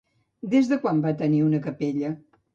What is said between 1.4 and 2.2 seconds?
una capella?